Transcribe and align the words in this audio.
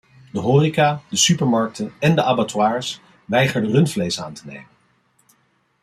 De 0.31 0.39
horeca, 0.39 1.01
de 1.09 1.15
supermarkten 1.17 1.93
en 1.99 2.15
de 2.15 2.23
abattoirs 2.23 2.99
weigerden 3.25 3.71
rundvlees 3.71 4.21
aan 4.21 4.33
te 4.33 4.45
nemen. 4.45 4.67